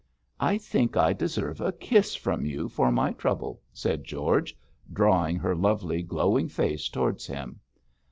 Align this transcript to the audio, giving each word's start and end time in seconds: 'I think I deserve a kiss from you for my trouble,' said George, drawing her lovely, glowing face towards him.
'I 0.39 0.57
think 0.57 0.97
I 0.97 1.13
deserve 1.13 1.61
a 1.61 1.71
kiss 1.71 2.15
from 2.15 2.43
you 2.43 2.67
for 2.69 2.91
my 2.91 3.11
trouble,' 3.13 3.61
said 3.71 4.03
George, 4.03 4.57
drawing 4.91 5.35
her 5.37 5.55
lovely, 5.55 6.01
glowing 6.01 6.47
face 6.49 6.89
towards 6.89 7.27
him. 7.27 7.59